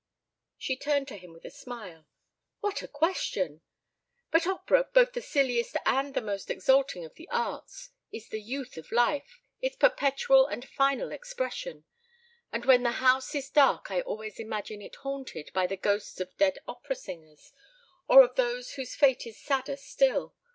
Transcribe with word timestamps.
She 0.57 0.75
turned 0.75 1.07
to 1.09 1.15
him 1.17 1.31
with 1.31 1.45
a 1.45 1.51
smile. 1.51 2.07
"What 2.59 2.81
a 2.81 2.87
question!... 2.87 3.61
But 4.31 4.47
opera, 4.47 4.85
both 4.91 5.13
the 5.13 5.21
silliest 5.21 5.77
and 5.85 6.15
the 6.15 6.23
most 6.23 6.49
exalting 6.49 7.05
of 7.05 7.13
the 7.13 7.29
arts, 7.29 7.91
is 8.11 8.27
the 8.27 8.41
Youth 8.41 8.77
of 8.77 8.91
Life, 8.91 9.43
its 9.61 9.75
perpetual 9.75 10.47
and 10.47 10.67
final 10.67 11.11
expression. 11.11 11.83
And 12.51 12.65
when 12.65 12.81
the 12.81 12.93
house 12.93 13.35
is 13.35 13.51
dark 13.51 13.91
I 13.91 14.01
always 14.01 14.39
imagine 14.39 14.81
it 14.81 14.95
haunted 14.95 15.51
by 15.53 15.67
the 15.67 15.77
ghosts 15.77 16.19
of 16.19 16.35
dead 16.35 16.57
opera 16.67 16.95
singers, 16.95 17.53
or 18.07 18.23
of 18.23 18.33
those 18.35 18.71
whose 18.73 18.95
fate 18.95 19.27
is 19.27 19.37
sadder 19.39 19.75
still. 19.75 20.33